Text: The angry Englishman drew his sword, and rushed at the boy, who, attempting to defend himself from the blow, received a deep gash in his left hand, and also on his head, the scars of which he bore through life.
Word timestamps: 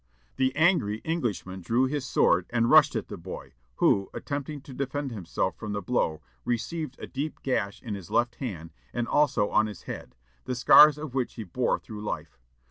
The 0.37 0.55
angry 0.55 0.95
Englishman 1.03 1.61
drew 1.61 1.85
his 1.85 2.07
sword, 2.07 2.47
and 2.49 2.71
rushed 2.71 2.95
at 2.95 3.07
the 3.07 3.19
boy, 3.19 3.53
who, 3.75 4.09
attempting 4.15 4.61
to 4.61 4.73
defend 4.73 5.11
himself 5.11 5.55
from 5.59 5.73
the 5.73 5.81
blow, 5.83 6.21
received 6.43 6.97
a 6.97 7.05
deep 7.05 7.43
gash 7.43 7.83
in 7.83 7.93
his 7.93 8.09
left 8.09 8.37
hand, 8.37 8.71
and 8.93 9.07
also 9.07 9.51
on 9.51 9.67
his 9.67 9.83
head, 9.83 10.15
the 10.45 10.55
scars 10.55 10.97
of 10.97 11.13
which 11.13 11.35
he 11.35 11.43
bore 11.43 11.77
through 11.77 12.01
life. 12.01 12.39